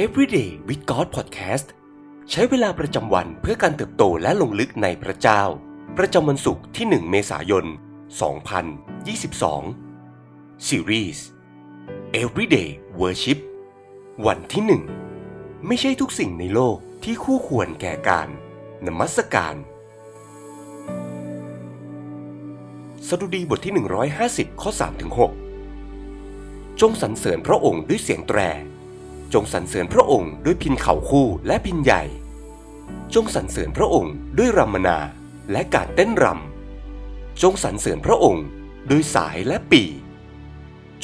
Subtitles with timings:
[0.00, 1.66] Everyday with God Podcast
[2.30, 5.42] ใช้เวลาประจำวันเพื่อการเติบโตและลงลึกในพระเจ้า
[5.98, 7.64] ประจำวันศุกร์ที่ 1 เมษายน
[9.76, 11.18] 2022 Series
[12.22, 12.68] Everyday
[13.00, 13.38] Worship
[14.26, 14.64] วันที่
[15.18, 18.28] 1 ไม่ใช่ทุกสิ่งในโลกที่คู่ควรแก่การ
[18.86, 19.56] นมัสการ
[23.08, 23.74] สดุดีบทที่
[24.18, 24.70] 150 ข้อ
[25.56, 28.40] 3-6 จงสรรเสริญพระองค์ด้วยเสียงแตร
[29.34, 32.02] จงสรรเสริญพระองค์ด้วยพินเข่าคู่และพินใหญ่
[33.14, 34.98] จงสรรเสริญพระองค์ด้วยรำมนา
[35.52, 38.44] และการเต้นรำ จงสรรเสริญพระองค์
[38.90, 39.82] ด้วยสายและปี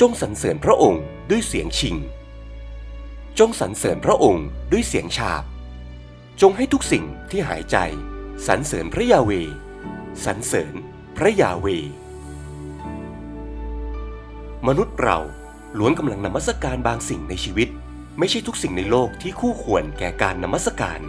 [0.00, 1.96] จงสรรเสริญพระองค์ด้วยเสียงชิง
[3.38, 5.44] จงสรรเสริญพระองค์ด้วยเสียงฉาบ
[6.40, 7.76] จงให้ทุกสิ่งที่หายใจ
[8.46, 9.30] สรรเสริญพระยาเว
[10.24, 10.74] สรรเสริญ
[11.16, 11.66] พระยาเว
[14.66, 15.18] มนุษย์เรา
[15.78, 17.68] ล้วนกำลังนมัสการบางสิ่งในชีวิต
[18.20, 21.00] ไม่ใช่ทุกสิ่งในโลกที่คู่ควรแก่การนมัสการ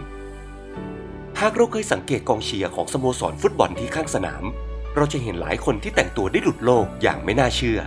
[1.40, 4.44] หากเราเคยสังเกตกองเชียร์ของสโมสรฟุตบอลที่ข้างสนาม
[4.96, 7.80] เราจะเห็นหลายคนที่แต่งตัวได้หลุดโลกอย่างไม่น่าเชื่อ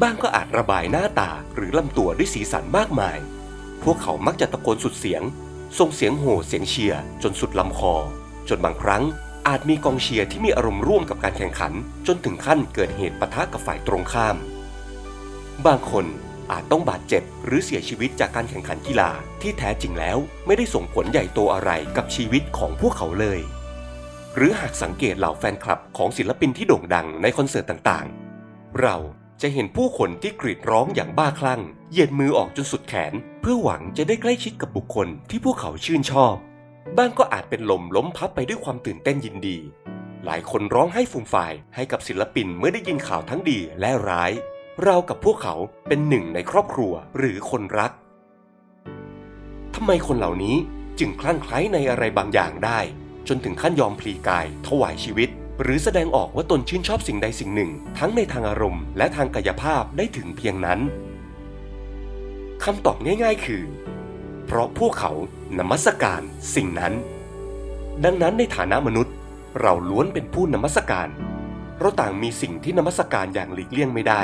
[0.00, 3.18] บ้างก็อาจระบายหน้าตาหรือลำตัวด้วยสีสันมากมาย
[3.82, 5.22] พวกเขามักจะตะโกนสุดเสียง
[5.78, 7.94] ส่งเสียงโห่เสียงเชียร์จนสุดลำคอ
[8.48, 9.02] จนบางครั้ง
[9.48, 11.72] อาจมีกองเชียร์ที่มีอารมณ์ร่วมกับการแข่งขัน
[12.06, 14.36] จนถึงขั้นเกิดเหตุปะทะกับฝ่ายตรงข้าม
[15.66, 16.06] บางคน
[16.50, 19.10] อาจต้องบาดเจ็บ หรือเสียชีวิตจากการแข่งขันกีฬา
[19.42, 23.40] ที่แท้จริงแล้วไม่ได้ส่งผลใหญ่โตอะไรกับชีวิตของพวกเขาเลย
[24.36, 28.96] หรือหากสังเกตเหล่าแฟนคลับของศิลปินที่โด่งดังในคอนเสิร์ตต่างๆ เรา
[29.42, 36.34] จะเห็นผู้คนที่กรีดร้องอย่างบ้าคลั่ง เหยียดมือออกจนสุดแขน เพื่อหวังจะได้ใกล้ชิดกับบุคคลที่พวกเขาชื่นชอบ
[36.96, 39.58] บ้างก็อาจเป็นลมล้มพับไปด้วยความตื่นเต้นยินดี
[40.24, 44.32] หลายคนร้องให้ฟูมฟายให้กับศิลปินเมื่อได้ยินข่าวทั้งดีและร้าย
[44.84, 45.54] เรากับพวกเขา
[45.88, 47.92] เป็นหนึ่งในครอบครัวหรือคนรัก
[49.74, 50.56] ทำไมคนเหล่านี้
[50.98, 52.80] จึงคลั่งไคล้ในอะไรบางอย่างได้
[53.28, 55.28] จนถึงขั้นยอมพลีกาย ถวายชีวิต
[55.62, 60.80] หรือแสดงออกว่าตนชื่นชอบสิ่งใดสิ่งหนึ่ง ทั้งในทางอารมณ์และทางกายภาพได้ถึงเพียงนั้น
[62.64, 63.62] คำตอบง่าย ๆ คือ
[64.46, 65.12] เพราะพวกเขา
[65.58, 66.22] นมัสการ
[66.54, 66.92] สิ่งนั้น
[68.04, 69.14] ดังนั้นในฐานะมนุษย์
[69.60, 71.08] เราล้วนเป็นผู้นมัสการ
[71.78, 74.22] เราต่างมีสิ่งที่นมัสการอย่างหลีกเลี่ยงไม่ได้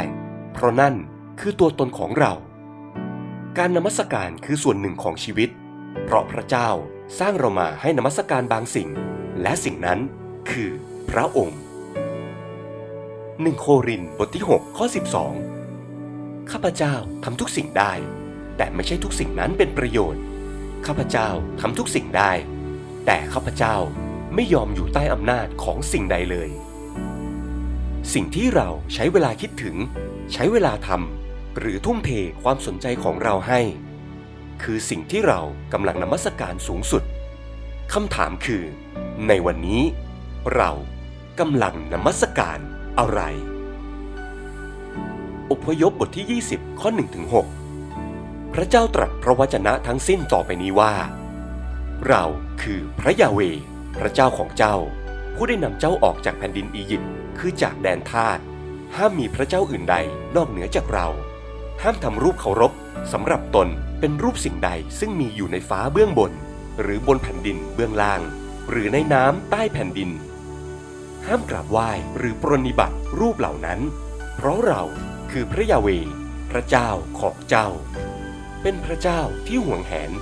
[0.58, 0.94] เพราะนั่น
[1.40, 2.32] คือตัวตนของเรา
[3.58, 5.48] การนมัสการคือส่วนหนึ่งของชีวิต
[6.04, 6.68] เพราะพระเจ้า
[7.18, 8.88] สร้างเรามาให้นมัสการบางสิ่ง
[9.42, 9.98] และสิ่งนั้น
[10.50, 10.70] คือ
[11.10, 11.58] พระองค์
[12.82, 14.86] 1โครินบทที่ 6 ข้อ
[15.68, 16.94] 12 ข้าพเจ้า
[17.24, 17.92] ทำทุกสิ่งได้
[18.56, 20.22] แต่ไม่ใช่ทุกสิ่งนั้นเป็นประโยชน์
[20.86, 21.28] ข้าพเจ้า
[21.60, 22.32] ทำทุกสิ่งได้
[23.06, 23.76] แต่ข้าพเจ้า
[24.34, 26.50] ไม่ยอมอยู่ใต้อำนาจของสิ่งใดเลย
[28.14, 29.76] สิ่งที่เราใช้เวลาคิดถึง
[30.32, 32.10] ใช้เวลาทำหรือทุ่มเท
[32.42, 33.60] ความสนใจของเราให้
[34.62, 35.40] คือสิ่งที่เรา
[35.72, 37.02] กำลังนมัสการสูงสุด
[37.92, 38.64] คำถามคือ
[39.28, 39.82] ในวันนี้
[40.56, 40.70] เรา
[41.40, 42.58] กำลังนมัสการ
[42.98, 43.20] อะไร
[45.50, 47.26] อพยพบทที่ 20 ข้อ1ถึง
[47.90, 50.94] 6พระเจ้าตรัสพระวจนะทั้งสิ้นต่อไปนี้ว่า
[52.08, 52.24] เรา
[52.62, 53.40] คือพระยาเว
[53.96, 54.76] พระเจ้าของเจ้า
[55.34, 58.38] ผู้ได้นำเจ้าออกจากแผ่นดินอียิปต์คือจากแดนทาส
[59.00, 59.96] ห้ามมีพระเจ้าอื่นใด
[60.36, 61.08] นอกเหนือจากเรา
[61.82, 62.72] ห้ามทำรูปเคารพ
[63.12, 63.68] สำหรับตน
[64.00, 66.32] เป็นรูปสิ่งใดซึ่งมีอยู่ในฟ้าเบื้องบน
[66.80, 68.20] หรือบนแผ่นดินเบื้องล่าง
[68.70, 70.10] หรือในน้ำใต้แผ่นดิน
[71.26, 73.80] ห้ามกราบไหว้หรือปรนนิบัติรูปเหล่านั้น
[74.36, 74.82] เพราะเรา
[75.30, 75.88] คือพระยาเว
[76.50, 76.88] พระเจ้า
[77.20, 77.68] ของเจ้า
[78.62, 80.12] เป็นพระเจ้าที่ห่วงแหน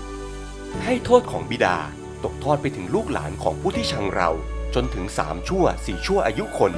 [0.85, 1.79] ให้โทษของบิดา
[2.25, 4.31] ตกทอดไปถึงลูกหลานของผู้ที่ชังเรา
[4.75, 6.73] จนถึงสามชั่วสี่ชั่วอายุคน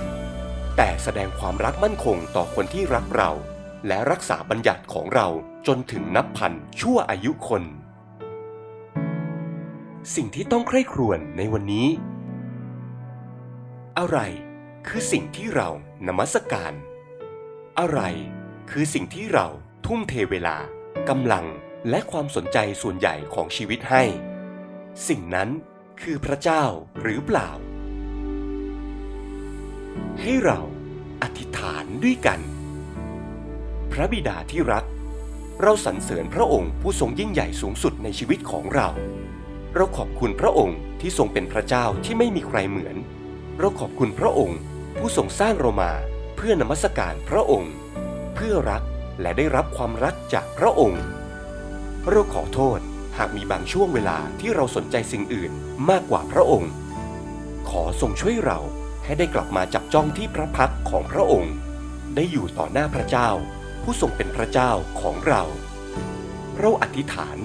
[0.76, 3.30] แต่แสดงความรักมั่นคงต่อคนที่รักเรา
[3.86, 5.28] และรักษาบัญญัติของเรา
[5.66, 7.64] จนถึงนับพันชั่วอายุคน
[10.14, 11.88] สิ่งที่ต้องใคร่ครวญในวันนี้
[13.98, 14.18] อะไร
[14.86, 15.68] คือสิ่งที่เรา
[16.06, 16.72] นมัสการ
[17.78, 18.00] อะไร
[18.70, 19.46] คือสิ่งที่เรา
[19.86, 20.56] ทุ่มเทเวลา
[21.08, 21.46] กำลัง
[21.90, 24.02] และความสนใจส่วนใหญ่ของชีวิตให้
[25.08, 25.48] สิ่งนั้น
[26.02, 26.64] คือพระเจ้า
[27.00, 27.50] หรือเปล่า
[30.20, 30.60] ให้เรา
[31.22, 32.40] อธิษฐานด้วยกัน
[33.92, 34.84] พระบิดาที่รัก
[35.62, 38.88] เราสรรเสริญพระองค์ผู้ทรงยิ่งใหญ่สูงสุดในชีวิตของเรา
[39.74, 42.96] เราขอบคุณพระองค์ที่ทรงเป็นพระเจ้าที่ไม่มีใครเหมือน
[43.58, 44.58] เราขอบคุณพระองค์
[44.98, 45.92] ผู้ทรงสร้างเรามา
[46.36, 47.72] เพื่อนมัสการพระองค์
[48.34, 48.82] เพื่อรัก
[49.20, 51.02] และได้รับความรักจากพระองค์
[52.10, 52.78] เราขอโทษ
[53.16, 55.52] หากมีบางช่วงเวลาที่เราสนใจสิ่งอื่น
[55.90, 56.72] มากกว่าพระองค์
[57.70, 58.58] ขอทรงช่วยเรา
[59.06, 61.54] ให้ได้กลับมาจับจ้องที่พระพักของพระองค์
[62.14, 63.28] ได้อยู่ต่อหน้าพระเจ้า
[63.82, 64.70] ผู้ทรงเป็นพระเจ้า
[65.00, 65.42] ของเรา
[66.58, 67.38] เราอธิษฐาน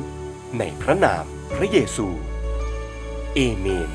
[0.60, 1.26] ในพระนาม
[1.56, 2.08] พระเยซู
[3.36, 3.92] เอเมน